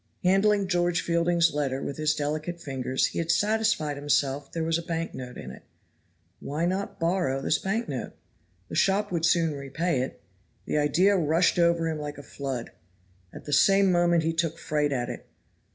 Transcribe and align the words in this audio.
Handling 0.23 0.67
George 0.67 0.99
Fielding's 1.03 1.53
letter 1.53 1.79
with 1.83 1.97
his 1.97 2.15
delicate 2.15 2.59
fingers, 2.59 3.05
he 3.05 3.19
had 3.19 3.29
satisfied 3.29 3.97
himself 3.97 4.51
there 4.51 4.63
was 4.63 4.79
a 4.79 4.81
bank 4.81 5.13
note 5.13 5.37
in 5.37 5.51
it. 5.51 5.61
Why 6.39 6.65
not 6.65 6.99
borrow 6.99 7.39
this 7.39 7.59
bank 7.59 7.87
note? 7.87 8.13
The 8.69 8.73
shop 8.75 9.11
would 9.11 9.25
soon 9.27 9.53
repay 9.53 10.01
it. 10.01 10.19
The 10.65 10.79
idea 10.79 11.15
rushed 11.15 11.59
over 11.59 11.87
him 11.87 11.99
like 11.99 12.17
a 12.17 12.23
flood. 12.23 12.71
At 13.31 13.45
the 13.45 13.53
same 13.53 13.91
moment 13.91 14.23
he 14.23 14.33
took 14.33 14.57
fright 14.57 14.91
at 14.91 15.11
it. 15.11 15.27